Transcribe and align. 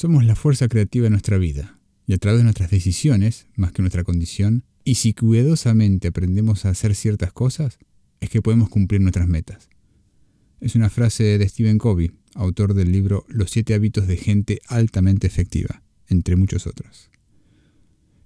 Somos 0.00 0.24
la 0.24 0.34
fuerza 0.34 0.66
creativa 0.66 1.04
de 1.04 1.10
nuestra 1.10 1.36
vida, 1.36 1.78
y 2.06 2.14
a 2.14 2.16
través 2.16 2.40
de 2.40 2.44
nuestras 2.44 2.70
decisiones, 2.70 3.48
más 3.54 3.72
que 3.72 3.82
nuestra 3.82 4.02
condición, 4.02 4.64
y 4.82 4.94
si 4.94 5.12
cuidadosamente 5.12 6.08
aprendemos 6.08 6.64
a 6.64 6.70
hacer 6.70 6.94
ciertas 6.94 7.34
cosas, 7.34 7.78
es 8.20 8.30
que 8.30 8.40
podemos 8.40 8.70
cumplir 8.70 9.02
nuestras 9.02 9.28
metas. 9.28 9.68
Es 10.58 10.74
una 10.74 10.88
frase 10.88 11.36
de 11.36 11.46
Stephen 11.46 11.76
Covey, 11.76 12.12
autor 12.34 12.72
del 12.72 12.92
libro 12.92 13.26
Los 13.28 13.50
siete 13.50 13.74
hábitos 13.74 14.06
de 14.06 14.16
gente 14.16 14.60
altamente 14.68 15.26
efectiva, 15.26 15.82
entre 16.08 16.34
muchos 16.34 16.66
otros. 16.66 17.10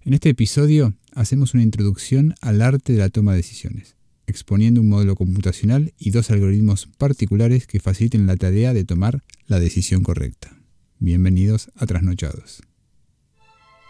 En 0.03 0.15
este 0.15 0.29
episodio 0.29 0.95
hacemos 1.13 1.55
una 1.55 1.65
introducción 1.65 2.37
al 2.41 2.63
arte 2.63 2.93
de 2.93 3.01
la 3.01 3.09
toma 3.09 3.33
de 3.33 3.39
decisiones, 3.39 3.97
exponiendo 4.29 4.81
un 4.81 4.91
modelo 4.91 5.17
computacional 5.17 5.93
y 5.99 6.13
dos 6.13 6.31
algoritmos 6.31 6.87
particulares 6.99 7.67
que 7.67 7.81
faciliten 7.81 8.29
la 8.29 8.37
tarea 8.37 8.73
de 8.73 8.85
tomar 8.85 9.25
la 9.49 9.59
decisión 9.59 10.05
correcta. 10.05 10.57
Bienvenidos 11.05 11.71
a 11.77 11.85
Trasnochados. 11.85 12.63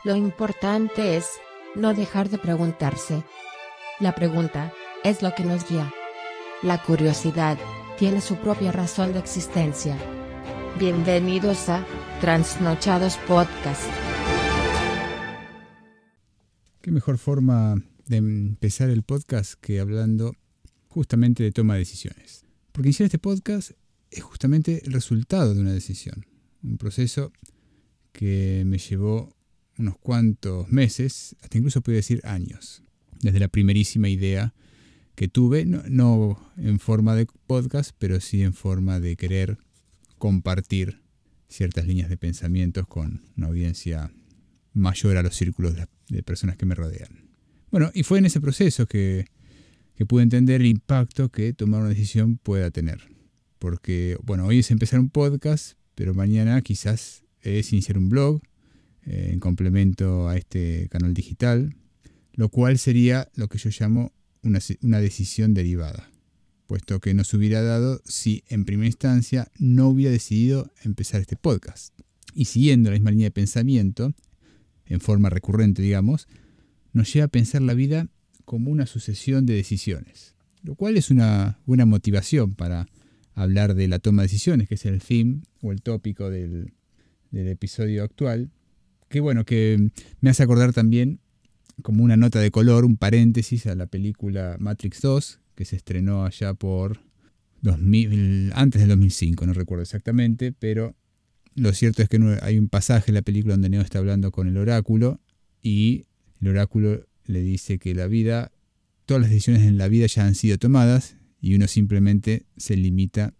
Lo 0.05 0.17
importante 0.17 1.17
es 1.17 1.29
no 1.77 1.95
dejar 1.95 2.29
de 2.29 2.39
preguntarse. 2.39 3.23
La 4.01 4.17
pregunta 4.17 4.73
es 5.05 5.23
lo 5.23 5.33
que 5.33 5.45
nos 5.45 5.69
guía. 5.71 5.95
La 6.65 6.83
curiosidad 6.83 7.57
tiene 8.01 8.21
su 8.21 8.35
propia 8.39 8.73
razón 8.73 9.13
de 9.13 9.21
existencia. 9.21 9.97
Bienvenidos 10.81 11.69
a 11.69 11.87
Trasnochados 12.21 13.17
Podcast. 13.29 13.85
¿Qué 16.81 16.91
mejor 16.91 17.19
forma 17.19 17.77
de 18.07 18.17
empezar 18.17 18.91
el 18.91 19.05
podcast 19.05 19.55
que 19.61 19.79
hablando 19.79 20.35
justamente 20.89 21.45
de 21.45 21.53
toma 21.53 21.75
de 21.75 21.79
decisiones? 21.79 22.45
Porque 22.73 22.89
iniciar 22.89 23.05
este 23.05 23.21
podcast 23.21 23.71
es 24.11 24.25
justamente 24.25 24.83
el 24.85 24.93
resultado 24.93 25.55
de 25.55 25.61
una 25.61 25.73
decisión 25.73 26.34
un 26.65 26.79
proceso 26.79 27.33
que 28.13 28.65
me 28.67 28.79
llevó 28.79 29.35
unos 29.79 29.99
cuantos 29.99 30.69
meses, 30.71 31.37
hasta 31.43 31.59
incluso 31.59 31.83
puedo 31.83 31.97
decir 31.97 32.21
años, 32.25 32.83
desde 33.21 33.41
la 33.41 33.49
primerísima 33.49 34.09
idea 34.09 34.55
que 35.15 35.29
tuve, 35.29 35.65
no, 35.65 36.53
en 36.57 36.81
forma 36.81 37.15
de 37.15 37.27
podcast, 37.47 37.95
pero 37.99 38.21
sí 38.21 38.43
en 38.43 38.53
forma 38.53 39.01
de 39.01 39.17
querer 39.17 39.59
compartir 40.19 41.03
ciertas 41.49 41.87
líneas 41.87 42.09
de 42.09 42.17
pensamientos 42.17 42.87
con 42.87 43.23
una 43.37 43.49
audiencia 43.49 44.13
mayor 44.73 45.17
a 45.17 45.23
los 45.23 45.37
círculos 45.37 45.77
de, 45.77 46.23
personas 46.23 46.57
que 46.57 46.67
me 46.67 46.75
rodean. 46.75 47.31
Bueno, 47.71 47.91
y 47.95 48.03
fue 48.03 48.19
en 48.19 48.27
ese 48.27 48.41
proceso 48.41 48.87
que, 48.87 49.27
que 49.95 50.07
pude 50.07 50.23
entender 50.23 50.61
el 50.61 50.67
impacto 50.67 51.31
que 51.31 51.53
tomar 51.53 51.81
una 51.81 51.91
decisión 51.91 52.39
pueda 52.39 52.71
tener. 52.71 53.09
Porque, 53.59 54.17
bueno, 54.23 54.47
hoy 54.47 54.61
es 54.61 54.71
empezar 54.71 55.01
un 55.01 55.11
podcast, 55.11 55.77
pero 55.95 56.15
mañana 56.15 56.61
quizás 56.63 57.25
es 57.41 57.73
iniciar 57.73 57.99
un 57.99 58.09
blog 58.09 58.43
eh, 59.07 59.31
en 59.33 59.41
complemento 59.41 60.29
a 60.29 60.37
este 60.37 60.89
canal 60.91 61.15
digital, 61.15 61.77
lo 62.33 62.49
cual 62.49 62.79
sería 62.79 63.31
lo 63.35 63.49
que 63.49 63.59
yo 63.59 63.71
llamo 63.79 64.13
una, 64.43 64.59
una 64.83 65.01
decisión 65.01 65.55
derivada, 65.55 66.11
puesto 66.67 67.01
que 67.01 67.15
no 67.15 67.25
se 67.25 67.37
hubiera 67.37 67.63
dado 67.63 68.01
si 68.05 68.45
en 68.49 68.65
primera 68.65 68.87
instancia 68.87 69.51
no 69.59 69.89
hubiera 69.89 70.11
decidido 70.11 70.71
empezar 70.83 71.21
este 71.21 71.37
podcast. 71.37 71.95
Y 72.35 72.47
siguiendo 72.47 72.91
la 72.91 72.95
misma 72.95 73.11
línea 73.11 73.27
de 73.27 73.31
pensamiento, 73.31 74.15
en 74.87 75.01
forma 75.01 75.31
recurrente, 75.31 75.83
digamos, 75.83 76.29
nos 76.93 77.13
lleva 77.13 77.27
a 77.27 77.29
pensar 77.29 77.63
la 77.63 77.75
vida 77.75 78.09
como 78.45 78.71
una 78.71 78.87
sucesión 78.87 79.47
de 79.47 79.55
decisiones, 79.55 80.35
lo 80.63 80.75
cual 80.75 80.97
es 80.97 81.11
una 81.11 81.61
buena 81.67 81.87
motivación 81.87 82.55
para 82.55 82.87
hablar 83.35 83.75
de 83.75 83.89
la 83.89 83.99
toma 83.99 84.23
de 84.23 84.29
decisiones, 84.29 84.69
que 84.69 84.77
es 84.77 84.87
el 84.87 85.01
theme 85.01 85.43
o 85.61 85.73
el 85.73 85.83
tópico 85.83 86.31
del, 86.31 86.73
episodio 87.33 88.05
actual. 88.05 88.51
Que 89.09 89.21
bueno, 89.21 89.45
que 89.45 89.91
me 90.21 90.31
hace 90.31 90.43
acordar 90.43 90.73
también 90.73 91.21
como 91.83 92.05
una 92.05 92.17
nota 92.17 92.39
de 92.39 92.51
color, 92.51 92.85
un 92.85 92.97
paréntesis 92.97 93.67
a 93.67 93.75
la 93.75 93.87
película 93.87 94.57
Matrix 94.61 95.01
2, 95.03 95.41
que 95.57 95.65
se 95.65 95.77
estrenó 95.77 96.25
allá 96.25 96.55
por 96.55 97.01
2000, 97.63 98.53
antes 98.55 98.81
del 98.81 98.91
2005, 98.91 99.47
no 99.47 99.53
recuerdo 99.53 99.83
exactamente, 99.83 100.53
pero 100.53 100.95
lo 101.57 101.73
cierto 101.73 102.03
es 102.03 102.09
que 102.09 102.19
hay 102.43 102.59
un 102.59 102.69
pasaje 102.69 103.11
en 103.11 103.17
la 103.17 103.23
película 103.23 103.55
donde 103.55 103.69
Neo 103.69 103.83
está 103.83 103.99
hablando 103.99 104.31
con 104.31 104.47
el 104.47 104.57
oráculo 104.57 105.21
y 105.63 106.07
el 106.41 106.49
oráculo 106.49 107.07
le 107.27 107.41
dice 107.41 107.79
que 107.79 107.95
la 107.95 108.07
vida, 108.07 108.53
todas 109.07 109.23
las 109.23 109.31
decisiones 109.31 109.63
en 109.63 109.79
la 109.79 109.89
vida 109.89 110.07
ya 110.07 110.27
han 110.27 110.35
sido 110.35 110.59
tomadas 110.59 111.17
y 111.45 111.55
uno 111.57 111.69
simplemente 111.69 112.47
se 112.57 112.75
limita 112.75 113.35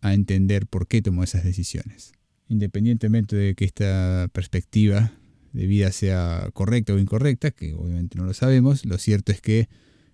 a 0.00 0.14
entender 0.14 0.66
por 0.66 0.88
qué 0.88 1.02
tomó 1.02 1.22
esas 1.22 1.44
decisiones. 1.44 2.12
Independientemente 2.48 3.36
de 3.36 3.54
que 3.54 3.66
esta 3.66 4.30
perspectiva 4.32 5.12
de 5.52 5.66
vida 5.66 5.92
sea 5.92 6.48
correcta 6.54 6.94
o 6.94 6.98
incorrecta, 6.98 7.50
que 7.50 7.74
obviamente 7.74 8.16
no 8.16 8.24
lo 8.24 8.32
sabemos, 8.32 8.86
lo 8.86 8.96
cierto 8.96 9.32
es 9.32 9.42
que 9.42 9.68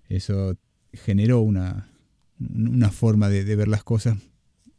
eso 0.08 0.56
generó 0.92 1.40
una, 1.40 1.92
forma 2.90 3.28
de, 3.28 3.44
de 3.44 3.54
ver 3.54 3.68
las 3.68 3.84
cosas 3.84 4.18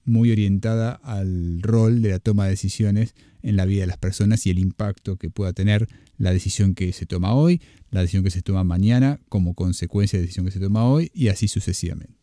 muy 0.03 0.29
orientada 0.29 0.91
al 0.91 1.61
rol 1.61 2.01
de 2.01 2.09
la 2.09 2.19
toma 2.19 2.43
de 2.43 2.51
decisiones 2.51 3.15
en 3.41 3.55
la 3.55 3.63
vida 3.63 3.81
de 3.81 3.87
las 3.87 3.99
personas 3.99 4.45
y 4.45 4.49
el 4.49 4.59
impacto 4.59 5.15
que 5.15 5.29
pueda 5.29 5.53
tener 5.53 5.87
la 6.17 6.33
decisión 6.33 6.75
que 6.75 6.91
se 6.91 7.05
toma 7.05 7.33
hoy, 7.33 7.61
la 7.89 8.01
decisión 8.01 8.25
que 8.25 8.31
se 8.31 8.41
toma 8.41 8.65
mañana 8.65 9.21
como 9.29 9.53
consecuencia 9.53 10.19
de 10.19 10.23
la 10.23 10.25
decisión 10.25 10.45
que 10.45 10.51
se 10.51 10.59
toma 10.59 10.83
hoy 10.83 11.09
y 11.13 11.29
así 11.29 11.47
sucesivamente. 11.47 12.18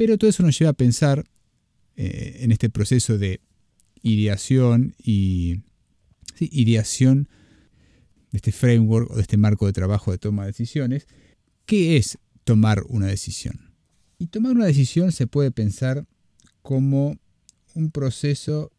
Pero 0.00 0.16
todo 0.16 0.30
eso 0.30 0.42
nos 0.42 0.58
lleva 0.58 0.70
a 0.70 0.72
pensar 0.72 1.26
eh, 1.94 2.38
en 2.40 2.52
este 2.52 2.70
proceso 2.70 3.18
de 3.18 3.42
ideación 4.00 4.94
y 4.96 5.60
de 6.38 7.26
este 8.32 8.50
framework 8.50 9.10
o 9.10 9.16
de 9.16 9.20
este 9.20 9.36
marco 9.36 9.66
de 9.66 9.74
trabajo 9.74 10.10
de 10.10 10.16
toma 10.16 10.44
de 10.44 10.52
decisiones. 10.52 11.06
¿Qué 11.66 11.98
es 11.98 12.16
tomar 12.44 12.82
una 12.88 13.08
decisión? 13.08 13.74
Y 14.18 14.28
tomar 14.28 14.52
una 14.52 14.64
decisión 14.64 15.12
se 15.12 15.26
puede 15.26 15.50
pensar 15.50 16.06
como 16.62 17.18
un 17.74 17.90
proceso 17.90 18.72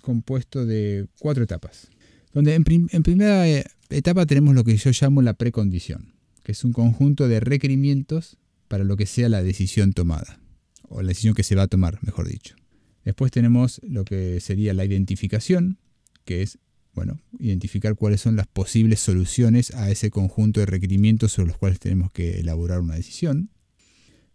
compuesto 0.00 0.66
de 0.66 1.06
cuatro 1.20 1.44
etapas. 1.44 1.86
Donde 2.32 2.56
en, 2.56 2.64
en 2.90 3.02
primera 3.04 3.48
eh, 3.48 3.64
etapa 3.90 4.26
tenemos 4.26 4.56
lo 4.56 4.64
que 4.64 4.76
yo 4.76 4.90
llamo 4.90 5.22
la 5.22 5.34
precondición, 5.34 6.14
que 6.42 6.50
es 6.50 6.64
un 6.64 6.72
conjunto 6.72 7.28
de 7.28 7.38
requerimientos 7.38 8.38
para 8.66 8.82
lo 8.82 8.96
que 8.96 9.06
sea 9.06 9.28
la 9.28 9.44
decisión 9.44 9.92
tomada 9.92 10.40
o 10.88 11.02
la 11.02 11.08
decisión 11.08 11.34
que 11.34 11.42
se 11.42 11.54
va 11.54 11.62
a 11.62 11.68
tomar, 11.68 11.98
mejor 12.02 12.28
dicho. 12.28 12.56
Después 13.04 13.30
tenemos 13.30 13.80
lo 13.84 14.04
que 14.04 14.40
sería 14.40 14.72
la 14.74 14.84
identificación, 14.84 15.78
que 16.24 16.42
es, 16.42 16.58
bueno, 16.94 17.20
identificar 17.38 17.96
cuáles 17.96 18.20
son 18.20 18.36
las 18.36 18.46
posibles 18.46 19.00
soluciones 19.00 19.74
a 19.74 19.90
ese 19.90 20.10
conjunto 20.10 20.60
de 20.60 20.66
requerimientos 20.66 21.32
sobre 21.32 21.48
los 21.48 21.58
cuales 21.58 21.80
tenemos 21.80 22.10
que 22.12 22.40
elaborar 22.40 22.80
una 22.80 22.94
decisión. 22.94 23.50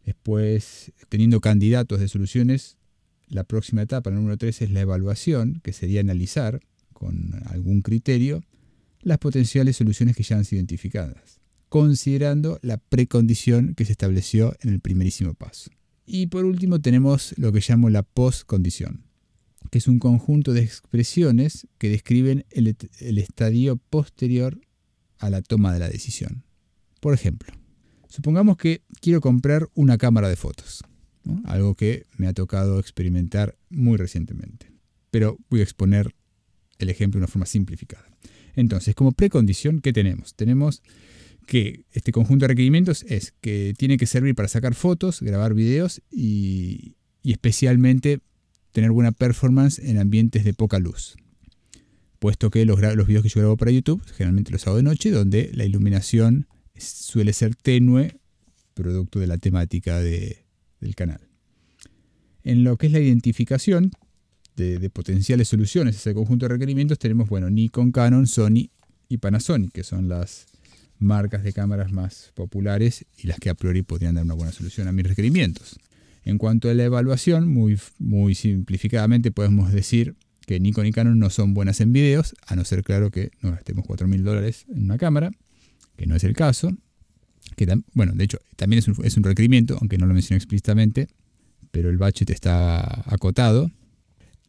Después, 0.05 0.91
teniendo 1.09 1.41
candidatos 1.41 1.99
de 1.99 2.07
soluciones, 2.07 2.77
la 3.27 3.43
próxima 3.43 3.81
etapa, 3.81 4.11
número 4.11 4.37
3, 4.37 4.63
es 4.63 4.71
la 4.71 4.81
evaluación, 4.81 5.61
que 5.63 5.73
sería 5.73 6.01
analizar 6.01 6.61
con 6.93 7.41
algún 7.45 7.81
criterio 7.81 8.43
las 9.01 9.17
potenciales 9.17 9.77
soluciones 9.77 10.15
que 10.15 10.23
ya 10.23 10.37
han 10.37 10.45
sido 10.45 10.59
identificadas, 10.59 11.39
considerando 11.69 12.59
la 12.61 12.77
precondición 12.77 13.73
que 13.75 13.85
se 13.85 13.93
estableció 13.93 14.55
en 14.61 14.73
el 14.73 14.79
primerísimo 14.79 15.33
paso. 15.33 15.71
Y 16.11 16.25
por 16.25 16.43
último 16.43 16.81
tenemos 16.81 17.35
lo 17.37 17.51
que 17.51 17.61
llamo 17.61 17.91
la 17.91 18.01
postcondición, 18.01 19.03
que 19.69 19.77
es 19.77 19.87
un 19.87 19.99
conjunto 19.99 20.53
de 20.53 20.61
expresiones 20.61 21.67
que 21.77 21.87
describen 21.87 22.47
el, 22.49 22.75
estadio 23.19 23.77
posterior 23.77 24.59
a 25.19 25.29
la 25.29 25.43
toma 25.43 25.71
de 25.71 25.77
la 25.77 25.87
decisión. 25.87 26.43
Por 26.99 27.13
ejemplo, 27.13 27.53
supongamos 28.07 28.57
que 28.57 28.81
quiero 29.01 29.21
comprar 29.21 29.69
una 29.75 29.99
cámara 29.99 30.29
de 30.29 30.35
fotos, 30.35 30.83
algo 31.43 31.75
que 31.75 32.07
me 32.17 32.25
ha 32.25 32.33
tocado 32.33 32.79
experimentar 32.79 33.55
muy 33.69 33.95
recientemente. 33.95 34.71
Pero 35.11 35.37
voy 35.51 35.59
a 35.59 35.63
exponer 35.63 36.15
el 36.79 36.89
ejemplo 36.89 37.19
de 37.19 37.25
una 37.25 37.31
forma 37.31 37.45
simplificada. 37.45 38.07
Entonces, 38.55 38.95
como 38.95 39.11
precondición, 39.11 39.79
¿qué 39.79 39.93
tenemos? 39.93 40.33
Tenemos 40.33 40.81
que 41.49 41.83
este 41.93 42.11
conjunto 42.11 42.43
de 42.43 42.49
requerimientos 42.49 43.03
es 43.09 43.33
que 43.41 43.73
tiene 43.75 43.97
que 43.97 44.05
servir 44.05 44.35
para 44.35 44.47
sacar 44.47 44.75
fotos, 44.75 45.19
grabar 45.19 45.55
videos 45.55 45.99
y, 46.11 46.95
especialmente 47.23 48.19
tener 48.71 48.91
buena 48.91 49.11
performance 49.11 49.79
en 49.79 49.97
ambientes 49.97 50.43
de 50.43 50.53
poca 50.53 50.77
luz. 50.77 51.15
Puesto 52.19 52.51
que 52.51 52.65
los, 52.65 52.79
videos 52.79 53.23
que 53.23 53.29
yo 53.29 53.39
grabo 53.39 53.57
para 53.57 53.71
YouTube 53.71 54.03
generalmente 54.15 54.51
los 54.51 54.67
hago 54.67 54.77
de 54.77 54.83
noche, 54.83 55.09
donde 55.09 55.49
la 55.55 55.65
iluminación 55.65 56.47
suele 56.77 57.33
ser 57.33 57.55
tenue, 57.55 58.19
producto 58.75 59.19
de 59.19 59.25
la 59.25 59.39
temática 59.39 59.99
del 59.99 60.95
canal. 60.95 61.19
En 62.43 62.63
lo 62.63 62.77
que 62.77 62.87
es 62.87 62.93
la 62.93 62.99
identificación 62.99 63.91
de, 64.55 64.77
de, 64.77 64.89
potenciales 64.91 65.47
soluciones 65.47 65.95
a 65.95 65.97
ese 65.97 66.13
conjunto 66.13 66.45
de 66.45 66.53
requerimientos, 66.53 66.99
tenemos 66.99 67.27
bueno, 67.27 67.49
Nikon, 67.49 67.91
Canon, 67.91 68.27
Sony 68.27 68.69
y 69.07 69.17
Panasonic, 69.17 69.71
que 69.71 69.83
son 69.83 70.07
las 70.09 70.45
marcas 70.99 71.43
de 71.43 71.53
cámaras 71.53 71.91
más 71.91 72.31
populares 72.35 73.05
y 73.17 73.27
las 73.27 73.39
que 73.39 73.49
a 73.49 73.55
priori 73.55 73.81
podrían 73.81 74.15
dar 74.15 74.25
una 74.25 74.33
buena 74.33 74.51
solución 74.51 74.87
a 74.87 74.91
mis 74.91 75.07
requerimientos. 75.07 75.79
En 76.23 76.37
cuanto 76.37 76.69
a 76.69 76.73
la 76.73 76.83
evaluación, 76.83 77.47
muy, 77.47 77.79
muy 77.97 78.35
simplificadamente 78.35 79.31
podemos 79.31 79.71
decir 79.71 80.15
que 80.45 80.59
Nikon 80.59 80.87
y 80.87 80.91
Canon 80.91 81.19
no 81.19 81.29
son 81.29 81.53
buenas 81.53 81.79
en 81.79 81.93
videos, 81.93 82.35
a 82.45 82.55
no 82.55 82.65
ser 82.65 82.83
claro 82.83 83.11
que 83.11 83.31
nos 83.41 83.53
gastemos 83.53 83.85
4.000 83.85 84.21
dólares 84.23 84.65
en 84.67 84.83
una 84.83 84.97
cámara, 84.97 85.31
que 85.95 86.05
no 86.07 86.15
es 86.15 86.23
el 86.23 86.33
caso. 86.33 86.71
Que 87.55 87.67
bueno, 87.93 88.13
de 88.15 88.23
hecho, 88.23 88.39
también 88.55 88.79
es 88.79 89.17
un, 89.17 89.23
requerimiento, 89.23 89.77
aunque 89.79 89.97
no 89.97 90.05
lo 90.05 90.13
mencioné 90.13 90.37
explícitamente, 90.37 91.07
pero 91.71 91.89
el 91.89 91.97
budget 91.97 92.29
está 92.31 93.03
acotado. 93.13 93.69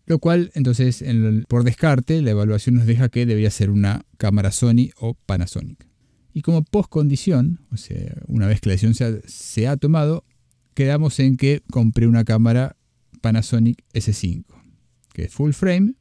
Lo 0.06 0.18
cual, 0.18 0.50
entonces, 0.54 1.04
por 1.48 1.64
descarte, 1.64 2.22
la 2.22 2.30
evaluación 2.30 2.76
nos 2.76 2.86
deja 2.86 3.10
que 3.10 3.26
debería 3.26 3.50
ser 3.50 3.68
una 3.68 4.06
cámara 4.16 4.52
Sony 4.52 4.90
o 4.96 5.14
Panasonic. 5.14 5.89
Y 6.32 6.42
como 6.42 6.62
postcondición, 6.62 7.60
o 7.72 7.76
sea, 7.76 8.14
una 8.28 8.46
vez 8.46 8.60
que 8.60 8.68
la 8.68 8.74
decisión 8.76 9.22
se 9.26 9.68
ha 9.68 9.76
tomado, 9.76 10.24
quedamos 10.74 11.18
en 11.18 11.36
que 11.36 11.62
compré 11.70 12.06
una 12.06 12.24
cámara 12.24 12.76
Panasonic 13.20 13.82
S5, 13.92 14.44
que 15.12 15.24
es 15.24 15.32
full 15.32 15.52
frame 15.52 15.94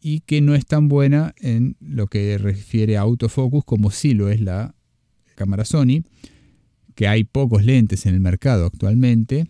y 0.00 0.20
que 0.20 0.40
no 0.40 0.54
es 0.54 0.66
tan 0.66 0.88
buena 0.88 1.34
en 1.38 1.76
lo 1.80 2.06
que 2.06 2.38
refiere 2.38 2.96
a 2.96 3.00
autofocus 3.00 3.64
como 3.64 3.90
sí 3.90 4.14
lo 4.14 4.28
es 4.28 4.40
la 4.40 4.74
cámara 5.34 5.64
Sony, 5.64 6.04
que 6.94 7.08
hay 7.08 7.24
pocos 7.24 7.64
lentes 7.64 8.06
en 8.06 8.14
el 8.14 8.20
mercado 8.20 8.66
actualmente, 8.66 9.48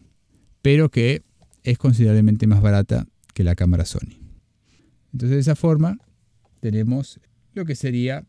pero 0.63 0.91
que 0.91 1.23
es 1.63 1.77
considerablemente 1.79 2.47
más 2.47 2.63
barata 2.63 3.07
que 3.35 3.45
la 3.45 3.55
cámara 3.55 3.85
Sony. 3.85 4.19
Entonces 5.13 5.37
de 5.37 5.41
esa 5.41 5.57
forma 5.57 5.99
tenemos 6.61 7.21
lo 7.53 7.65
que 7.65 7.75
sería 7.75 8.27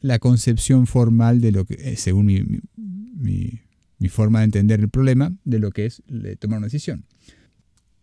la 0.00 0.18
concepción 0.18 0.86
formal 0.86 1.40
de 1.40 1.52
lo 1.52 1.64
que, 1.64 1.74
eh, 1.74 1.96
según 1.96 2.26
mi, 2.26 3.60
mi 3.98 4.08
forma 4.08 4.40
de 4.40 4.46
entender 4.46 4.80
el 4.80 4.88
problema, 4.88 5.36
de 5.44 5.58
lo 5.58 5.70
que 5.70 5.86
es 5.86 6.02
tomar 6.38 6.58
una 6.58 6.66
decisión. 6.66 7.04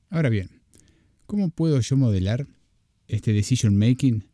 Ahora 0.09 0.30
bien, 0.30 0.50
¿cómo 1.25 1.50
puedo 1.50 1.80
yo 1.80 1.97
modelar 1.97 2.47
este 3.07 3.33
decision 3.33 3.75
making 3.75 4.25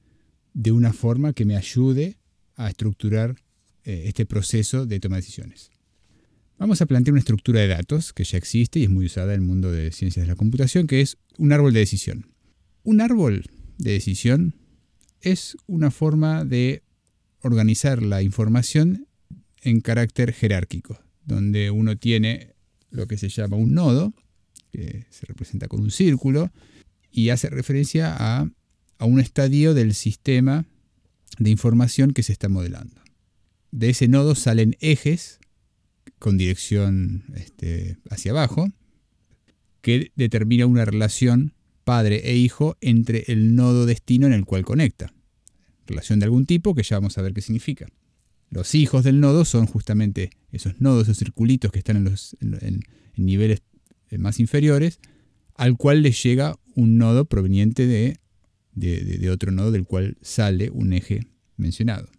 de 0.54 0.72
una 0.72 0.94
forma 0.94 1.34
que 1.34 1.46
me 1.46 1.56
ayude 1.56 2.18
a 2.56 2.70
estructurar 2.70 3.36
eh, 3.84 4.04
este 4.06 4.26
proceso 4.26 4.86
de 4.86 5.00
toma 5.00 5.16
de 5.18 5.22
decisiones? 5.22 5.72
Vamos 6.58 6.82
a 6.82 6.86
plantear 6.86 7.14
una 7.14 7.20
estructura 7.20 7.62
de 7.62 7.68
datos 7.68 8.14
que 8.14 8.24
ya 8.24 8.38
existe 8.38 8.80
y 8.80 8.84
es 8.84 8.90
muy 8.90 9.06
usada 9.06 9.34
en 9.34 9.42
el 9.42 9.48
mundo 9.48 9.72
de 9.72 9.92
ciencias 9.92 10.26
de 10.26 10.32
la 10.32 10.36
computación, 10.36 10.86
que 10.86 11.02
es 11.02 11.18
un 11.38 11.52
árbol 11.52 11.74
de 11.74 11.80
decisión. 11.80 12.28
Un 12.84 13.02
árbol 13.02 13.46
de 13.78 13.92
decisión 13.94 14.56
es 15.22 15.58
una 15.66 15.90
forma 15.90 16.46
de 16.46 16.84
organizar 17.42 18.02
la 18.02 18.22
información 18.22 19.08
en 19.62 19.82
carácter 19.82 20.34
jerárquico, 20.34 21.00
donde 21.26 21.72
uno 21.72 21.98
tiene 21.98 22.56
lo 22.90 23.08
que 23.08 23.18
se 23.18 23.30
llama 23.30 23.58
un 23.58 23.74
nodo, 23.74 24.14
que 24.72 25.06
se 25.10 25.26
representa 25.26 25.68
con 25.68 25.82
un 25.82 25.92
círculo, 25.92 26.52
y 27.12 27.30
hace 27.30 27.50
referencia 27.50 28.16
a, 28.18 28.50
un 29.00 29.20
estadio 29.20 29.74
del 29.74 29.96
sistema 29.96 30.66
de 31.40 31.50
información 31.50 32.12
que 32.12 32.22
se 32.22 32.34
está 32.34 32.50
modelando. 32.50 33.02
De 33.72 33.90
ese 33.90 34.08
nodo 34.08 34.36
salen 34.36 34.78
ejes 34.80 35.40
con 36.20 36.38
dirección 36.38 37.24
este, 37.36 37.98
hacia 38.12 38.32
abajo, 38.32 38.68
que 39.82 40.12
determina 40.16 40.68
una 40.68 40.86
relación 40.86 41.56
padre 41.84 42.30
e 42.30 42.36
hijo 42.36 42.78
entre 42.80 43.24
el 43.28 43.56
nodo 43.56 43.88
destino 43.88 44.28
en 44.28 44.34
el 44.34 44.46
cual 44.46 44.64
conecta. 44.66 45.12
Relación 45.92 46.20
de 46.20 46.26
algún 46.26 46.46
tipo 46.46 46.74
que 46.74 46.84
ya 46.84 46.98
vamos 46.98 47.18
a 47.18 47.22
ver 47.22 47.34
qué 47.34 47.42
significa. 47.42 47.88
Los 48.50 48.76
hijos 48.76 49.04
del 49.04 49.20
nodo 49.20 49.46
son 49.46 49.66
justamente 49.66 50.32
esos 50.52 50.80
nodos, 50.82 51.04
esos 51.04 51.18
circulitos 51.18 51.72
que 51.72 51.80
están 51.80 51.98
en, 51.98 52.04
los, 52.04 52.36
niveles 53.16 53.62
eh, 54.10 54.18
más 54.18 54.40
inferiores, 54.40 55.00
al 55.56 55.78
cual 55.78 56.02
le 56.02 56.12
llega 56.12 56.60
un 56.76 56.98
nodo 56.98 57.26
proveniente 57.26 57.88
de, 57.88 58.18
de, 58.74 59.30
otro 59.30 59.52
nodo 59.52 59.72
del 59.72 59.86
cual 59.86 60.18
sale 60.22 60.70
un 60.70 60.94
eje 60.94 61.28
mencionado. 61.56 62.10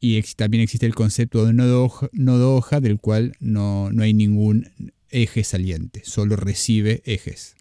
Y 0.00 0.20
también 0.36 0.62
existe 0.62 0.86
el 0.86 0.94
concepto 0.94 1.46
de 1.46 1.52
nodo 1.52 1.84
hoja, 1.84 2.08
nodo 2.12 2.56
hoja 2.56 2.80
del 2.80 2.98
cual 2.98 3.34
no, 3.40 3.90
no, 3.90 4.02
hay 4.02 4.14
ningún 4.14 4.70
eje 5.10 5.44
saliente, 5.44 6.02
solo 6.04 6.36
recibe 6.36 7.02
ejes. 7.04 7.56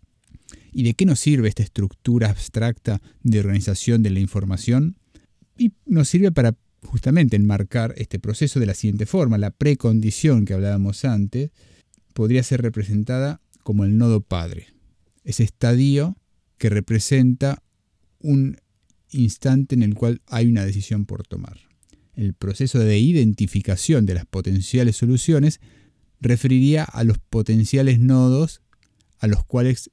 ¿Y 0.71 0.83
de 0.83 0.93
qué 0.93 1.05
nos 1.05 1.19
sirve 1.19 1.49
esta 1.49 1.63
estructura 1.63 2.29
abstracta 2.29 3.01
de 3.21 3.39
organización 3.39 4.01
de 4.01 4.09
la 4.09 4.19
información? 4.19 4.97
Y 5.57 5.73
nos 5.85 6.09
sirve 6.09 6.31
para 6.31 6.55
justamente 6.83 7.35
enmarcar 7.35 7.93
este 7.97 8.19
proceso 8.19 8.59
de 8.59 8.65
la 8.65 8.73
siguiente 8.73 9.05
forma. 9.05 9.37
La 9.37 9.51
precondición 9.51 10.45
que 10.45 10.53
hablábamos 10.53 11.05
antes 11.05 11.51
podría 12.13 12.43
ser 12.43 12.61
representada 12.61 13.41
como 13.63 13.85
el 13.85 13.97
nodo 13.97 14.21
padre, 14.21 14.67
ese 15.23 15.43
estadio 15.43 16.17
que 16.57 16.69
representa 16.69 17.63
un 18.19 18.57
instante 19.11 19.75
en 19.75 19.83
el 19.83 19.95
cual 19.95 20.21
hay 20.27 20.47
una 20.47 20.65
decisión 20.65 21.05
por 21.05 21.25
tomar. 21.25 21.59
El 22.15 22.33
proceso 22.33 22.79
de 22.79 22.99
identificación 22.99 24.05
de 24.05 24.13
las 24.13 24.25
potenciales 24.25 24.97
soluciones 24.97 25.59
referiría 26.19 26.83
a 26.83 27.03
los 27.03 27.17
potenciales 27.17 27.99
nodos 27.99 28.61
a 29.19 29.27
los 29.27 29.43
cuales 29.45 29.91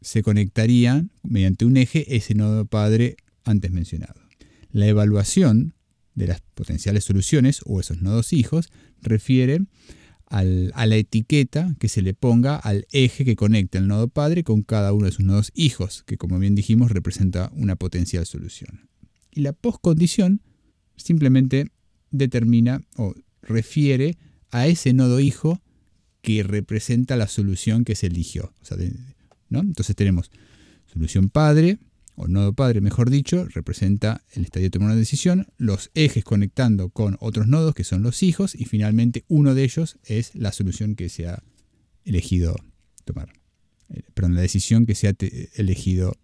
se 0.00 0.22
conectarían 0.22 1.10
mediante 1.22 1.64
un 1.64 1.76
eje 1.76 2.16
ese 2.16 2.34
nodo 2.34 2.66
padre 2.66 3.16
antes 3.44 3.70
mencionado. 3.72 4.25
La 4.70 4.86
evaluación 4.86 5.74
de 6.14 6.26
las 6.26 6.40
potenciales 6.54 7.04
soluciones 7.04 7.60
o 7.64 7.80
esos 7.80 8.02
nodos 8.02 8.32
hijos 8.32 8.70
refiere 9.02 9.60
a 10.28 10.42
la 10.42 10.96
etiqueta 10.96 11.76
que 11.78 11.88
se 11.88 12.02
le 12.02 12.12
ponga 12.12 12.56
al 12.56 12.86
eje 12.90 13.24
que 13.24 13.36
conecta 13.36 13.78
el 13.78 13.86
nodo 13.86 14.08
padre 14.08 14.42
con 14.42 14.62
cada 14.62 14.92
uno 14.92 15.06
de 15.06 15.12
sus 15.12 15.24
nodos 15.24 15.52
hijos, 15.54 16.02
que 16.04 16.16
como 16.16 16.38
bien 16.40 16.56
dijimos 16.56 16.90
representa 16.90 17.52
una 17.54 17.76
potencial 17.76 18.26
solución. 18.26 18.88
Y 19.30 19.42
la 19.42 19.52
postcondición 19.52 20.42
simplemente 20.96 21.70
determina 22.10 22.82
o 22.96 23.14
refiere 23.42 24.18
a 24.50 24.66
ese 24.66 24.92
nodo 24.94 25.20
hijo 25.20 25.60
que 26.22 26.42
representa 26.42 27.14
la 27.16 27.28
solución 27.28 27.84
que 27.84 27.94
se 27.94 28.08
eligió. 28.08 28.52
Entonces 29.48 29.94
tenemos 29.94 30.32
solución 30.92 31.28
padre, 31.28 31.78
o 32.16 32.28
nodo 32.28 32.54
padre, 32.54 32.80
mejor 32.80 33.10
dicho, 33.10 33.46
representa 33.46 34.22
el 34.32 34.44
estadio 34.44 34.66
de 34.66 34.70
tomar 34.70 34.88
una 34.88 34.96
decisión, 34.96 35.48
los 35.58 35.90
ejes 35.94 36.24
conectando 36.24 36.88
con 36.88 37.16
otros 37.20 37.46
nodos 37.46 37.74
que 37.74 37.84
son 37.84 38.02
los 38.02 38.22
hijos 38.22 38.54
y 38.54 38.64
finalmente 38.64 39.24
uno 39.28 39.54
de 39.54 39.64
ellos 39.64 39.98
es 40.04 40.34
la 40.34 40.52
solución 40.52 40.96
que 40.96 41.08
se 41.08 41.28
ha 41.28 41.42
elegido 42.04 42.56
tomar. 43.04 43.32
Eh, 43.90 44.02
perdón, 44.14 44.34
la 44.34 44.40
decisión 44.40 44.86
que 44.86 44.94
se 44.94 45.08
ha 45.08 45.14
elegido 45.54 46.16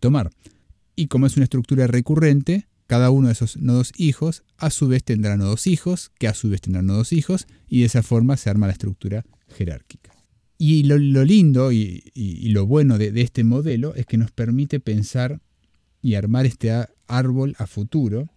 tomar. 0.00 0.30
Y 0.94 1.08
como 1.08 1.26
es 1.26 1.36
una 1.36 1.44
estructura 1.44 1.86
recurrente, 1.86 2.68
cada 2.86 3.10
uno 3.10 3.28
de 3.28 3.32
esos 3.32 3.56
nodos 3.56 3.92
hijos 3.96 4.44
a 4.56 4.70
su 4.70 4.88
vez 4.88 5.04
tendrá 5.04 5.36
nodos 5.36 5.66
hijos, 5.66 6.12
que 6.18 6.28
a 6.28 6.34
su 6.34 6.48
vez 6.48 6.60
tendrán 6.60 6.86
nodos 6.86 7.12
hijos, 7.12 7.46
y 7.68 7.80
de 7.80 7.86
esa 7.86 8.02
forma 8.02 8.36
se 8.36 8.50
arma 8.50 8.66
la 8.66 8.72
estructura 8.72 9.24
jerárquica. 9.48 10.19
Y 10.62 10.82
lo, 10.82 10.98
lindo 10.98 11.72
y, 11.72 12.02
lo 12.50 12.66
bueno 12.66 12.98
de, 12.98 13.18
este 13.22 13.44
modelo 13.44 13.94
es 13.94 14.04
que 14.04 14.18
nos 14.18 14.30
permite 14.30 14.78
pensar 14.78 15.40
y 16.02 16.16
armar 16.16 16.44
este 16.44 16.70
árbol 17.06 17.54
a 17.56 17.66
futuro 17.66 18.28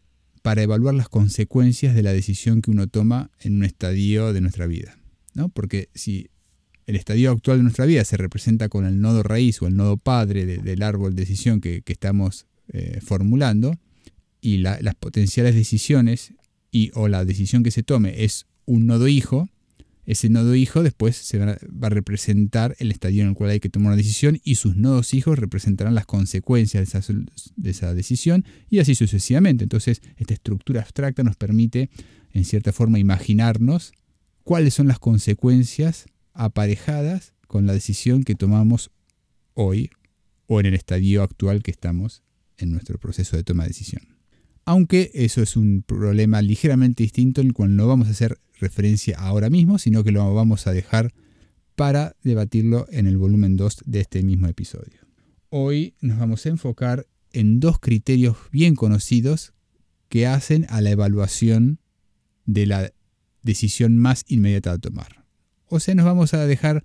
para 0.42 0.62
evaluar 0.62 0.96
las 0.96 1.10
consecuencias 1.10 1.94
de 1.94 2.02
la 2.02 2.14
decisión 2.14 2.62
que 2.62 2.72
uno 2.72 2.88
toma 2.88 3.30
en 3.42 3.58
un 3.58 3.66
estadio 3.66 4.32
de 4.32 4.40
nuestra 4.40 4.68
vida. 4.68 4.98
¿no? 5.34 5.50
Porque 5.50 5.90
si 5.96 6.30
el 6.88 6.96
estadio 6.96 7.30
actual 7.30 7.58
de 7.58 7.64
nuestra 7.64 7.86
vida 7.86 8.06
se 8.06 8.16
representa 8.16 8.70
con 8.70 8.86
el 8.86 9.02
nodo 9.02 9.22
raíz 9.22 9.62
o 9.62 9.68
el 9.68 9.76
nodo 9.76 9.98
padre 9.98 10.46
del 10.46 10.82
árbol 10.82 11.16
de 11.16 11.24
decisión 11.24 11.60
que, 11.60 11.84
estamos 11.86 12.46
eh, 12.70 13.02
formulando, 13.04 13.78
y 14.40 14.60
las 14.60 14.96
potenciales 14.96 15.56
decisiones 15.56 16.36
y 16.72 16.90
o 16.94 17.10
la 17.10 17.26
decisión 17.26 17.64
que 17.64 17.72
se 17.72 17.84
tome 17.84 18.24
es 18.24 18.46
un 18.66 18.88
nodo 18.88 19.10
hijo, 19.10 19.50
ese 20.06 20.30
nodo 20.30 20.56
hijo 20.56 20.84
después 20.84 21.16
se 21.16 21.38
va 21.40 21.58
a 21.82 21.90
representar 21.90 22.76
el 22.80 22.92
estadio 22.92 23.24
en 23.24 23.30
el 23.30 23.36
cual 23.36 23.52
hay 23.52 23.60
que 23.60 23.70
tomar 23.70 23.88
una 23.88 23.96
decisión 23.96 24.40
y 24.44 24.56
sus 24.56 24.76
nodos 24.76 25.14
hijos 25.14 25.40
representarán 25.40 25.96
las 25.96 26.06
consecuencias 26.06 26.92
de 26.92 27.00
esa, 27.00 27.14
de 27.56 27.70
esa 27.72 27.94
decisión 27.94 28.46
y 28.70 28.80
así 28.80 28.96
sucesivamente. 28.96 29.64
Entonces, 29.64 30.02
esta 30.18 30.34
estructura 30.34 30.82
abstracta 30.82 31.24
nos 31.24 31.38
permite, 31.38 31.90
en 32.32 32.44
cierta 32.44 32.74
forma, 32.74 33.00
imaginarnos 33.00 33.94
cuáles 34.44 34.74
son 34.74 34.88
las 34.88 35.00
consecuencias 35.00 36.06
aparejadas 36.34 37.34
con 37.48 37.66
la 37.66 37.74
decisión 37.74 38.24
que 38.24 38.36
tomamos 38.36 38.92
hoy 39.54 39.90
o 40.48 40.60
en 40.60 40.66
el 40.66 40.74
estadio 40.74 41.24
actual 41.24 41.64
que 41.64 41.72
estamos 41.72 42.24
en 42.58 42.72
nuestro 42.72 42.98
proceso 42.98 43.38
de 43.38 43.44
toma 43.44 43.64
de 43.64 43.70
decisión. 43.70 44.04
Aunque 44.66 45.12
eso 45.14 45.42
es 45.42 45.56
un 45.58 45.84
problema 45.86 46.42
ligeramente 46.42 47.04
distinto 47.04 47.42
en 47.42 47.48
el 47.48 47.54
cual 47.54 47.76
no 47.76 47.88
vamos 47.88 48.08
a 48.08 48.12
hacer 48.12 48.40
referencia 48.64 49.18
ahora 49.20 49.50
mismo, 49.50 49.78
sino 49.78 50.04
que 50.04 50.12
lo 50.12 50.34
vamos 50.34 50.66
a 50.68 50.72
dejar 50.72 51.14
para 51.76 52.16
debatirlo 52.24 52.88
en 52.90 53.08
el 53.08 53.18
volumen 53.18 53.58
2 53.58 53.84
de 53.86 54.00
este 54.00 54.24
mismo 54.24 54.48
episodio. 54.48 55.00
Hoy 55.50 55.96
nos 56.02 56.18
vamos 56.18 56.46
a 56.46 56.50
enfocar 56.50 57.06
en 57.32 57.60
dos 57.60 57.80
criterios 57.80 58.38
bien 58.52 58.76
conocidos 58.76 59.54
que 60.10 60.28
hacen 60.28 60.66
a 60.70 60.82
la 60.82 60.92
evaluación 60.92 61.80
de 62.46 62.66
la 62.66 62.92
decisión 63.42 63.98
más 63.98 64.24
inmediata 64.28 64.72
a 64.72 64.78
tomar. 64.78 65.26
O 65.68 65.80
sea, 65.80 65.96
nos 65.96 66.06
vamos 66.06 66.34
a 66.34 66.46
dejar, 66.46 66.84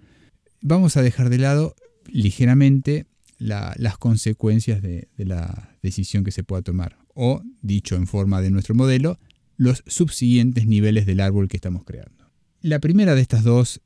vamos 0.61 0.97
a 0.97 1.03
dejar 1.03 1.29
de 1.31 1.39
lado 1.39 1.75
ligeramente 2.07 3.07
las 3.39 3.99
consecuencias 3.99 4.83
de, 4.83 5.09
la 5.17 5.77
decisión 5.83 6.25
que 6.25 6.33
se 6.33 6.43
pueda 6.43 6.63
tomar. 6.63 6.99
O, 7.15 7.43
dicho 7.63 7.97
en 7.97 8.07
forma 8.07 8.41
de 8.41 8.51
nuestro 8.51 8.75
modelo, 8.75 9.19
los 9.59 9.85
subsiguientes 9.87 10.67
niveles 10.67 11.05
del 11.05 11.21
árbol 11.21 11.49
que 11.49 11.59
estamos 11.59 11.85
creando. 11.85 12.31
La 12.62 12.79
primera 12.79 13.15
de, 13.15 13.21
estas 13.21 13.45
dos, 13.45 13.83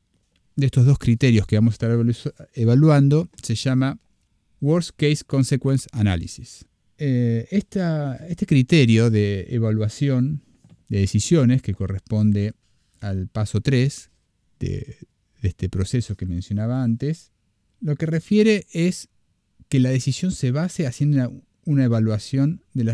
de 0.55 0.67
estos 0.67 0.87
dos 0.87 0.99
criterios 0.99 1.47
que 1.47 1.57
vamos 1.57 1.73
a 1.73 1.77
estar 1.77 1.91
evaluando 2.55 3.29
se 3.43 3.57
llama 3.57 3.99
Worst 4.61 4.91
Case 4.97 5.25
Consequence 5.27 5.89
Analysis. 5.91 6.67
Eh, 6.99 7.49
este 7.51 8.47
criterio 8.47 9.11
de 9.11 9.47
evaluación 9.49 10.45
de 10.89 11.01
decisiones 11.01 11.63
que 11.63 11.75
corresponde 11.75 12.53
al 13.01 13.27
paso 13.27 13.61
3 13.61 14.11
de, 14.61 14.99
este 15.43 15.69
proceso 15.69 16.15
que 16.15 16.27
mencionaba 16.27 16.85
antes, 16.85 17.33
lo 17.81 17.97
que 17.97 18.07
refiere 18.07 18.67
es 18.73 19.09
que 19.69 19.81
la 19.81 19.91
decisión 19.91 20.31
se 20.31 20.53
base 20.53 20.87
haciendo 20.87 21.33
una, 21.65 21.85
evaluación 21.85 22.63
de, 22.75 22.85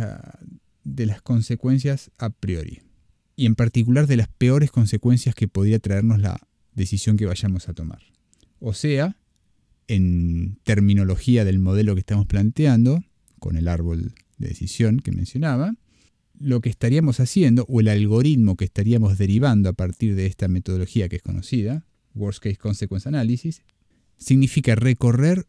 de 0.94 1.06
las 1.06 1.22
consecuencias 1.22 2.10
a 2.18 2.30
priori 2.30 2.82
y 3.38 3.46
en 3.46 3.54
particular 3.54 4.08
de 4.08 4.16
las 4.16 4.26
peores 4.26 4.72
consecuencias 4.72 5.32
que 5.34 5.46
podría 5.46 5.78
traernos 5.78 6.20
la 6.20 6.40
decisión 6.74 7.16
que 7.16 7.24
vayamos 7.24 7.68
a 7.68 7.72
tomar. 7.72 8.02
O 8.58 8.74
sea, 8.74 9.16
en 9.86 10.58
terminología 10.64 11.44
del 11.44 11.60
modelo 11.60 11.94
que 11.94 12.00
estamos 12.00 12.26
planteando, 12.26 13.04
con 13.38 13.56
el 13.56 13.68
árbol 13.68 14.14
de 14.38 14.48
decisión 14.48 14.98
que 14.98 15.12
mencionaba, 15.12 15.76
lo 16.40 16.60
que 16.60 16.68
estaríamos 16.68 17.20
haciendo, 17.20 17.64
o 17.68 17.78
el 17.78 17.86
algoritmo 17.86 18.56
que 18.56 18.64
estaríamos 18.64 19.18
derivando 19.18 19.68
a 19.68 19.72
partir 19.72 20.16
de 20.16 20.26
esta 20.26 20.48
metodología 20.48 21.08
que 21.08 21.16
es 21.16 21.22
conocida, 21.22 21.84
Worst 22.14 22.42
Case 22.42 22.56
Consequence 22.56 23.08
Analysis, 23.08 23.62
significa 24.16 24.74
recorrer 24.74 25.46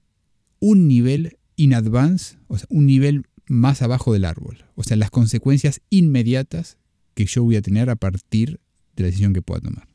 un 0.59 0.87
nivel 0.87 1.37
in 1.55 1.73
advance, 1.73 2.37
o 2.47 2.57
sea, 2.59 2.67
un 2.69 2.85
nivel 2.85 3.25
más 3.49 3.81
abajo 3.81 4.13
del 4.13 4.23
árbol. 4.23 4.65
O 4.75 4.83
sea, 4.83 4.95
las 4.95 5.11
consecuencias 5.11 5.81
inmediatas 5.89 6.77
que 7.13 7.25
yo 7.25 7.43
voy 7.43 7.57
a 7.57 7.61
tener 7.61 7.89
a 7.89 7.97
partir 7.97 8.61
de 8.95 9.03
la 9.03 9.07
decisión 9.07 9.33
que 9.33 9.41
pueda 9.41 9.61
tomar. 9.61 9.87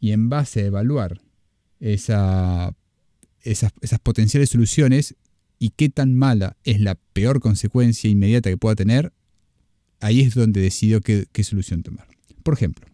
Y 0.00 0.10
en 0.10 0.28
base 0.28 0.62
a 0.62 0.66
evaluar 0.66 1.20
esa, 1.78 2.74
esas, 3.42 3.72
esas 3.80 4.00
potenciales 4.00 4.50
soluciones 4.50 5.14
y 5.58 5.70
qué 5.70 5.88
tan 5.88 6.14
mala 6.14 6.56
es 6.64 6.80
la 6.80 6.96
peor 7.12 7.40
consecuencia 7.40 8.10
inmediata 8.10 8.50
que 8.50 8.56
pueda 8.56 8.74
tener, 8.74 9.12
ahí 10.00 10.20
es 10.20 10.34
donde 10.34 10.60
decido 10.60 11.00
qué, 11.00 11.26
solución 11.42 11.82
tomar. 11.82 12.06
Por 12.42 12.54
ejemplo, 12.54 12.86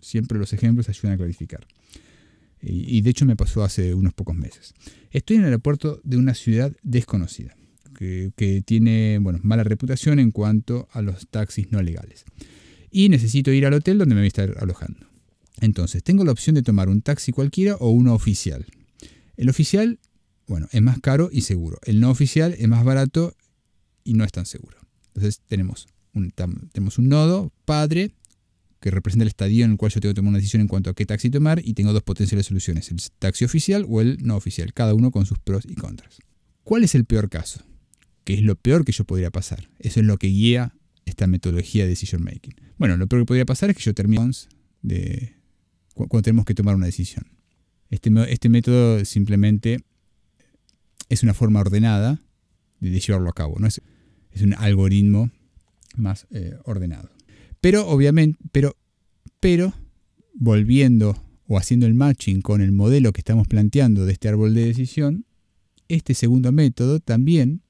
siempre 0.00 0.38
los 0.38 0.52
ejemplos 0.52 0.88
ayudan 0.88 1.12
a 1.12 1.16
clarificar. 1.16 1.66
Y, 2.66 3.02
de 3.02 3.10
hecho 3.10 3.26
me 3.26 3.36
pasó 3.36 3.62
hace 3.62 3.92
unos 3.92 4.14
pocos 4.14 4.34
meses. 4.34 4.72
Estoy 5.10 5.36
en 5.36 5.42
el 5.42 5.48
aeropuerto 5.48 6.00
de 6.02 6.16
una 6.16 6.32
ciudad 6.32 6.74
desconocida, 6.82 7.54
que, 7.94 8.62
tiene 8.64 9.18
bueno, 9.20 9.40
mala 9.42 9.64
reputación 9.64 10.18
en 10.18 10.30
cuanto 10.30 10.88
a 10.92 11.02
los 11.02 11.28
taxis 11.28 11.70
no 11.72 11.82
legales. 11.82 12.24
Y 12.90 13.08
necesito 13.08 13.52
ir 13.52 13.66
al 13.66 13.74
hotel 13.74 13.98
donde 13.98 14.14
me 14.14 14.20
voy 14.20 14.26
a 14.26 14.28
estar 14.28 14.54
alojando. 14.60 15.06
Entonces, 15.60 16.02
tengo 16.02 16.24
la 16.24 16.32
opción 16.32 16.54
de 16.54 16.62
tomar 16.62 16.88
un 16.88 17.00
taxi 17.00 17.32
cualquiera 17.32 17.76
o 17.76 17.90
uno 17.90 18.14
oficial. 18.14 18.66
El 19.36 19.48
oficial, 19.48 19.98
bueno, 20.46 20.68
es 20.72 20.82
más 20.82 21.00
caro 21.00 21.30
y 21.32 21.42
seguro. 21.42 21.78
El 21.84 22.00
no 22.00 22.10
oficial 22.10 22.54
es 22.58 22.68
más 22.68 22.84
barato 22.84 23.34
y 24.04 24.14
no 24.14 24.24
es 24.24 24.32
tan 24.32 24.46
seguro. 24.46 24.78
Entonces 25.14 25.40
tenemos 25.46 25.86
tenemos 26.72 26.98
un 26.98 27.08
nodo 27.08 27.52
padre 27.64 28.12
que 28.80 28.90
representa 28.90 29.22
el 29.24 29.28
estadio 29.28 29.64
en 29.64 29.72
el 29.72 29.76
cual 29.76 29.90
yo 29.92 30.00
tengo 30.00 30.12
que 30.12 30.16
tomar 30.16 30.30
una 30.30 30.38
decisión 30.38 30.60
en 30.60 30.68
cuanto 30.68 30.90
a 30.90 30.94
qué 30.94 31.06
taxi 31.06 31.30
tomar 31.30 31.60
y 31.64 31.72
tengo 31.74 31.92
dos 31.92 32.02
potenciales 32.02 32.46
soluciones, 32.46 32.90
el 32.90 32.98
taxi 33.18 33.44
oficial 33.44 33.86
o 33.88 34.00
el 34.00 34.18
no 34.22 34.36
oficial, 34.36 34.72
cada 34.74 34.94
uno 34.94 35.10
con 35.10 35.26
sus 35.26 35.38
pros 35.38 35.64
y 35.66 35.74
contras. 35.74 36.18
¿Cuál 36.64 36.84
es 36.84 36.94
el 36.94 37.04
peor 37.04 37.30
caso? 37.30 37.64
¿Qué 38.24 38.34
es 38.34 38.42
lo 38.42 38.56
peor 38.56 38.84
que 38.84 38.92
yo 38.92 39.04
podría 39.04 39.30
pasar? 39.30 39.68
Eso 39.78 40.00
es 40.00 40.06
lo 40.06 40.16
que 40.16 40.28
guía 40.28 40.74
esta 41.04 41.26
metodología 41.26 41.84
de 41.84 41.90
decision 41.90 42.22
making. 42.22 42.54
Bueno, 42.78 42.96
lo 42.96 43.06
peor 43.06 43.22
que 43.22 43.26
podría 43.26 43.44
pasar 43.44 43.70
es 43.70 43.76
que 43.76 43.82
yo 43.82 43.94
termine 43.94 44.32
de 44.82 45.34
cuando 45.94 46.22
tenemos 46.22 46.44
que 46.44 46.54
tomar 46.54 46.74
una 46.74 46.86
decisión. 46.86 47.26
Este, 47.90 48.10
este 48.28 48.48
método 48.48 49.04
simplemente 49.04 49.84
es 51.08 51.22
una 51.22 51.34
forma 51.34 51.60
ordenada 51.60 52.20
de 52.80 52.98
llevarlo 52.98 53.30
a 53.30 53.34
cabo, 53.34 53.56
¿no? 53.58 53.66
es, 53.66 53.80
es 54.32 54.42
un 54.42 54.54
algoritmo 54.54 55.30
más 55.96 56.26
eh, 56.30 56.54
ordenado. 56.64 57.10
Pero 57.60 57.86
obviamente, 57.86 58.38
pero, 58.52 58.76
pero 59.40 59.72
volviendo 60.34 61.22
o 61.46 61.58
haciendo 61.58 61.86
el 61.86 61.94
matching 61.94 62.40
con 62.40 62.60
el 62.60 62.72
modelo 62.72 63.12
que 63.12 63.20
estamos 63.20 63.46
planteando 63.46 64.06
de 64.06 64.12
este 64.12 64.28
árbol 64.28 64.54
de 64.54 64.64
decisión, 64.66 65.26
este 65.88 66.14
segundo 66.14 66.50
método 66.52 67.00
también 67.00 67.62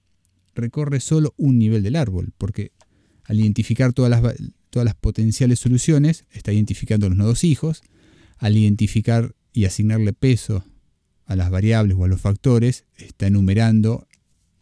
recorre 0.55 1.01
solo 1.01 1.35
un 1.37 1.59
nivel 1.59 1.83
del 1.83 1.97
árbol, 1.97 2.33
porque 2.39 2.73
al 3.25 3.41
identificar 3.41 3.93
todas 3.93 4.11
las, 4.11 4.35
todas 4.71 4.85
las 4.85 4.95
potenciales 4.95 5.59
soluciones, 5.59 6.25
está 6.33 6.53
identificando 6.53 7.09
los 7.09 7.19
nodos 7.19 7.45
hijos, 7.45 7.83
al 8.39 8.57
identificar 8.57 9.35
y 9.53 9.65
asignarle 9.65 10.13
peso 10.13 10.65
a 11.27 11.37
las 11.37 11.51
variables 11.51 11.97
o 11.99 12.05
a 12.05 12.09
los 12.09 12.21
factores, 12.21 12.85
está 12.97 13.27
enumerando 13.27 14.07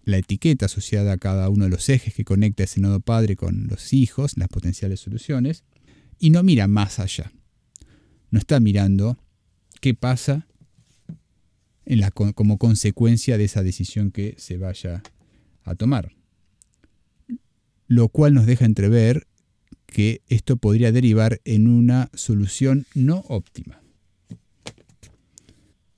la 0.05 0.19
etiqueta 0.19 0.67
asociada 0.67 1.13
a 1.13 1.19
cada 1.19 1.49
uno 1.49 1.65
de 1.65 1.71
los 1.71 1.89
ejes 1.89 2.15
que 2.15 2.25
conecta 2.25 2.65
ese 2.65 2.81
nodo 2.81 3.01
padre 3.01 3.37
con 3.37 3.67
los 3.69 3.93
hijos, 3.93 4.37
las 4.37 4.49
potenciales 4.49 5.01
soluciones, 5.01 5.65
y 6.19 6.31
no 6.31 6.43
mira 6.43 6.69
más 6.69 6.99
allá. 6.99 7.33
No 8.31 8.39
está 8.39 8.61
mirando 8.61 9.19
qué 9.81 9.95
pasa 9.95 10.47
en 11.85 12.01
la, 12.01 12.11
como 12.11 12.59
consecuencia 12.59 13.39
de 13.39 13.45
esa 13.45 13.63
decisión 13.63 14.11
que 14.11 14.35
se 14.39 14.57
vaya 14.57 15.03
a 15.65 15.75
tomar. 15.75 16.13
Lo 17.87 18.09
cual 18.09 18.35
nos 18.35 18.47
deja 18.47 18.65
entrever 18.65 19.27
que 19.87 20.23
esto 20.29 20.57
podría 20.57 20.93
derivar 20.93 21.41
en 21.45 21.67
una 21.67 22.11
solución 22.15 22.87
no 22.95 23.25
óptima. 23.29 23.83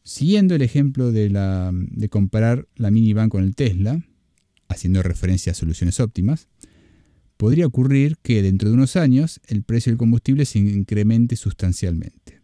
Siguiendo 0.02 0.54
el 0.54 0.62
ejemplo 0.62 1.12
de, 1.12 1.30
la, 1.30 1.70
de 1.72 2.08
comparar 2.08 2.68
la 2.76 2.90
minivan 2.90 3.30
con 3.30 3.42
el 3.42 3.54
Tesla, 3.54 4.04
haciendo 4.68 5.02
referencia 5.02 5.52
a 5.52 5.54
soluciones 5.54 6.00
óptimas, 6.00 6.48
podría 7.36 7.66
ocurrir 7.66 8.16
que 8.22 8.42
dentro 8.42 8.68
de 8.68 8.74
unos 8.74 8.96
años 8.96 9.40
el 9.46 9.62
precio 9.62 9.90
del 9.90 9.98
combustible 9.98 10.44
se 10.44 10.58
incremente 10.58 11.36
sustancialmente. 11.36 12.40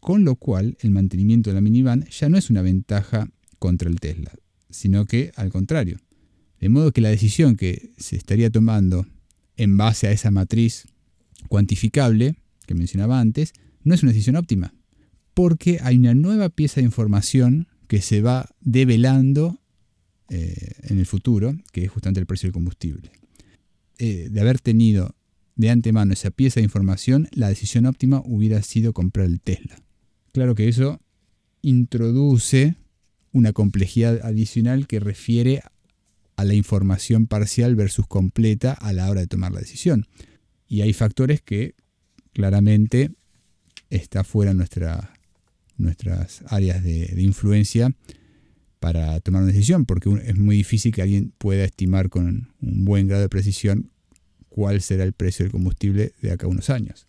Con 0.00 0.24
lo 0.24 0.36
cual, 0.36 0.76
el 0.80 0.90
mantenimiento 0.90 1.50
de 1.50 1.54
la 1.54 1.60
minivan 1.60 2.04
ya 2.10 2.28
no 2.28 2.36
es 2.36 2.50
una 2.50 2.62
ventaja 2.62 3.28
contra 3.58 3.88
el 3.88 4.00
Tesla, 4.00 4.32
sino 4.68 5.06
que 5.06 5.32
al 5.36 5.50
contrario. 5.50 5.98
De 6.62 6.68
modo 6.68 6.92
que 6.92 7.00
la 7.00 7.08
decisión 7.08 7.56
que 7.56 7.90
se 7.98 8.14
estaría 8.14 8.48
tomando 8.48 9.04
en 9.56 9.76
base 9.76 10.06
a 10.06 10.12
esa 10.12 10.30
matriz 10.30 10.86
cuantificable 11.48 12.36
que 12.66 12.76
mencionaba 12.76 13.18
antes, 13.18 13.52
no 13.82 13.96
es 13.96 14.04
una 14.04 14.12
decisión 14.12 14.36
óptima, 14.36 14.72
porque 15.34 15.80
hay 15.82 15.96
una 15.96 16.14
nueva 16.14 16.50
pieza 16.50 16.80
de 16.80 16.84
información 16.84 17.66
que 17.88 18.00
se 18.00 18.22
va 18.22 18.48
develando 18.60 19.58
eh, 20.28 20.54
en 20.84 20.98
el 20.98 21.06
futuro, 21.06 21.52
que 21.72 21.82
es 21.84 21.90
justamente 21.90 22.20
el 22.20 22.26
precio 22.26 22.46
del 22.46 22.54
combustible. 22.54 23.10
Eh, 23.98 24.28
de 24.30 24.40
haber 24.40 24.60
tenido 24.60 25.16
de 25.56 25.68
antemano 25.68 26.12
esa 26.12 26.30
pieza 26.30 26.60
de 26.60 26.64
información, 26.64 27.28
la 27.32 27.48
decisión 27.48 27.86
óptima 27.86 28.22
hubiera 28.24 28.62
sido 28.62 28.92
comprar 28.92 29.26
el 29.26 29.40
Tesla. 29.40 29.82
Claro 30.30 30.54
que 30.54 30.68
eso 30.68 31.00
introduce 31.60 32.76
una 33.32 33.52
complejidad 33.52 34.20
adicional 34.22 34.86
que 34.86 35.00
refiere 35.00 35.62
a 36.42 36.44
la 36.44 36.54
información 36.54 37.28
parcial 37.28 37.76
versus 37.76 38.06
completa 38.08 38.72
a 38.72 38.92
la 38.92 39.08
hora 39.08 39.20
de 39.20 39.28
tomar 39.28 39.52
la 39.52 39.60
decisión. 39.60 40.08
Y 40.66 40.80
hay 40.80 40.92
factores 40.92 41.40
que 41.40 41.76
claramente 42.32 43.12
está 43.90 44.24
fuera 44.24 44.52
nuestra 44.52 45.12
nuestras 45.76 46.42
áreas 46.48 46.82
de, 46.82 47.14
influencia 47.18 47.94
para 48.80 49.20
tomar 49.20 49.42
una 49.42 49.52
decisión, 49.52 49.86
porque 49.86 50.10
es 50.24 50.36
muy 50.36 50.56
difícil 50.56 50.92
que 50.92 51.02
alguien 51.02 51.32
pueda 51.38 51.64
estimar 51.64 52.08
con 52.08 52.52
un 52.60 52.84
buen 52.84 53.06
grado 53.06 53.22
de 53.22 53.28
precisión 53.28 53.90
cuál 54.48 54.80
será 54.82 55.04
el 55.04 55.12
precio 55.12 55.44
del 55.44 55.52
combustible 55.52 56.12
de 56.20 56.32
acá 56.32 56.48
unos 56.48 56.70
años. 56.70 57.06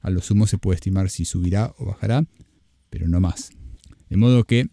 A 0.00 0.10
lo 0.10 0.22
sumo 0.22 0.46
se 0.46 0.58
puede 0.58 0.76
estimar 0.76 1.10
si 1.10 1.24
subirá 1.24 1.74
o 1.78 1.86
bajará, 1.86 2.24
pero 2.90 3.08
no 3.08 3.20
más. 3.20 3.50
De 4.08 4.16
modo 4.16 4.44
que 4.44 4.68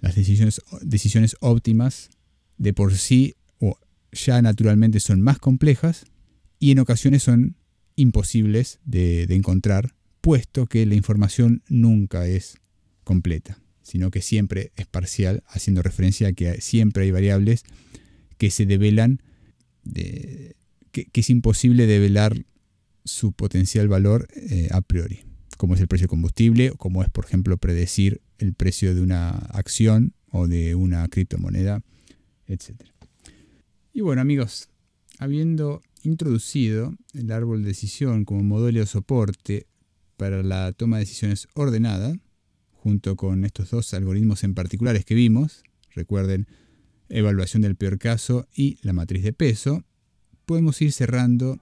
las 0.00 0.14
decisiones, 0.14 0.60
decisiones 0.82 1.36
óptimas 1.40 2.10
de 2.58 2.74
por 2.74 2.94
sí 2.94 3.35
ya 4.12 4.40
naturalmente 4.42 5.00
son 5.00 5.20
más 5.20 5.38
complejas 5.38 6.04
y 6.58 6.70
en 6.70 6.78
ocasiones 6.78 7.22
son 7.22 7.56
imposibles 7.96 8.78
de, 8.84 9.22
encontrar, 9.30 9.94
puesto 10.20 10.66
que 10.66 10.84
la 10.86 10.94
información 10.94 11.62
nunca 11.68 12.26
es 12.26 12.58
completa, 13.04 13.60
sino 13.82 14.10
que 14.10 14.22
siempre 14.22 14.72
es 14.76 14.86
parcial, 14.86 15.42
haciendo 15.46 15.82
referencia 15.82 16.28
a 16.28 16.32
que 16.32 16.60
siempre 16.60 17.04
hay 17.04 17.10
variables 17.10 17.62
que 18.38 18.50
se 18.50 18.66
develan, 18.66 19.22
de, 19.84 20.56
que, 20.92 21.08
es 21.12 21.30
imposible 21.30 21.86
develar 21.86 22.44
su 23.04 23.32
potencial 23.32 23.88
valor 23.88 24.28
eh, 24.34 24.68
a 24.72 24.80
priori, 24.80 25.20
como 25.56 25.74
es 25.74 25.80
el 25.80 25.88
precio 25.88 26.06
de 26.06 26.10
combustible, 26.10 26.72
como 26.76 27.02
es, 27.02 27.10
por 27.10 27.24
ejemplo, 27.24 27.56
predecir 27.56 28.20
el 28.38 28.52
precio 28.52 28.94
de 28.94 29.00
una 29.00 29.30
acción 29.30 30.12
o 30.30 30.48
de 30.48 30.74
una 30.74 31.06
criptomoneda 31.08 31.82
etc. 32.48 32.82
Y 33.96 34.02
bueno 34.02 34.20
amigos, 34.20 34.68
habiendo 35.18 35.80
introducido 36.02 36.94
el 37.14 37.32
árbol 37.32 37.62
de 37.62 37.68
decisión 37.68 38.26
como 38.26 38.42
modelo 38.42 38.80
de 38.80 38.84
soporte 38.84 39.68
para 40.18 40.42
la 40.42 40.70
toma 40.74 40.98
de 40.98 41.04
decisiones 41.04 41.48
ordenada, 41.54 42.14
junto 42.74 43.16
con 43.16 43.46
estos 43.46 43.70
dos 43.70 43.94
algoritmos 43.94 44.44
en 44.44 44.52
particulares 44.52 45.06
que 45.06 45.14
vimos, 45.14 45.62
recuerden, 45.94 46.46
evaluación 47.08 47.62
del 47.62 47.74
peor 47.74 47.98
caso 47.98 48.46
y 48.54 48.76
la 48.82 48.92
matriz 48.92 49.22
de 49.22 49.32
peso, 49.32 49.82
podemos 50.44 50.82
ir 50.82 50.92
cerrando 50.92 51.58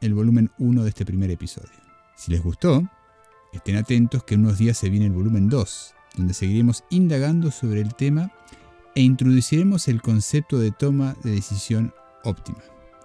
el 0.00 0.14
volumen 0.14 0.50
1 0.58 0.82
de 0.82 0.88
este 0.88 1.06
primer 1.06 1.30
episodio. 1.30 1.70
Si 2.16 2.32
les 2.32 2.42
gustó, 2.42 2.90
estén 3.52 3.76
atentos 3.76 4.24
que 4.24 4.34
en 4.34 4.40
unos 4.40 4.58
días 4.58 4.78
se 4.78 4.90
viene 4.90 5.06
el 5.06 5.12
volumen 5.12 5.48
2, 5.48 5.94
donde 6.16 6.34
seguiremos 6.34 6.82
indagando 6.90 7.52
sobre 7.52 7.82
el 7.82 7.94
tema 7.94 8.32
e 8.94 9.02
introduciremos 9.02 9.88
el 9.88 10.02
concepto 10.02 10.58
de 10.58 10.70
toma 10.70 11.16
de 11.22 11.32
decisión 11.32 11.94
óptima, 12.24 12.62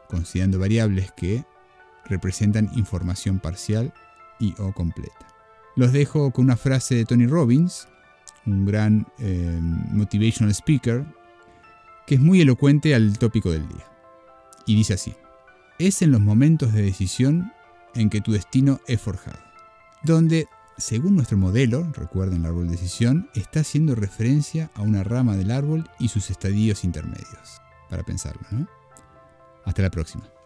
considerando 0.10 0.60
variables 0.60 1.12
que 1.14 1.46
representan 2.06 2.70
información 2.76 3.40
parcial 3.40 3.94
y 4.40 4.54
o 4.60 4.72
completa. 4.74 5.28
Los 5.76 5.94
dejo 5.94 6.32
con 6.32 6.46
una 6.46 6.58
frase 6.58 6.96
de 6.96 7.06
Tony 7.06 7.28
Robbins, 7.28 7.88
un 8.46 8.66
gran 8.66 9.08
eh, 9.20 9.60
motivational 9.92 10.54
speaker, 10.54 11.06
que 12.06 12.16
es 12.16 12.22
muy 12.22 12.42
elocuente 12.42 12.96
al 12.96 13.18
tópico 13.18 13.52
del 13.52 13.68
día. 13.68 13.86
Y 14.66 14.76
dice 14.76 14.94
así, 14.94 15.14
es 15.78 16.02
en 16.02 16.12
los 16.12 16.22
momentos 16.22 16.74
de 16.74 16.82
decisión 16.82 17.52
en 17.94 18.10
que 18.10 18.22
tu 18.22 18.32
destino 18.32 18.80
es 18.88 19.02
forjado, 19.02 19.40
donde, 20.04 20.48
según 20.78 21.16
nuestro 21.16 21.38
modelo, 21.38 21.90
recuerden 21.94 22.42
el 22.42 22.46
árbol 22.46 22.66
de 22.66 22.74
decisión, 22.74 23.30
está 23.34 23.62
haciendo 23.62 23.96
referencia 23.96 24.70
a 24.76 24.82
una 24.82 25.04
rama 25.04 25.36
del 25.36 25.52
árbol 25.52 25.90
y 26.00 26.10
sus 26.10 26.30
estadios 26.30 26.84
intermedios. 26.84 27.62
Para 27.90 28.04
pensarlo, 28.04 28.46
¿no? 28.52 28.68
Hasta 29.66 29.82
la 29.82 29.90
próxima. 29.90 30.37